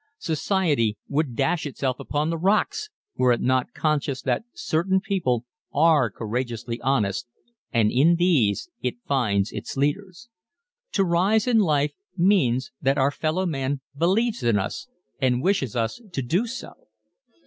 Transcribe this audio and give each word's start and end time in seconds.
Society 0.17 0.97
would 1.07 1.35
dash 1.35 1.67
itself 1.67 1.99
upon 1.99 2.31
the 2.31 2.37
rocks 2.39 2.89
were 3.15 3.31
it 3.31 3.39
not 3.39 3.71
conscious 3.75 4.19
that 4.23 4.45
certain 4.55 4.99
people 4.99 5.45
are 5.71 6.09
courageously 6.09 6.81
honest, 6.81 7.27
and 7.71 7.91
in 7.91 8.15
these 8.15 8.67
it 8.81 8.95
finds 9.07 9.51
its 9.51 9.77
leaders. 9.77 10.27
To 10.93 11.03
rise 11.05 11.45
in 11.45 11.59
life 11.59 11.91
means 12.17 12.71
that 12.81 12.97
our 12.97 13.11
fellow 13.11 13.45
man 13.45 13.81
believes 13.95 14.41
in 14.41 14.57
us 14.57 14.87
and 15.19 15.39
wishes 15.43 15.75
us 15.75 16.01
to 16.13 16.21
do 16.23 16.47
so. 16.47 16.73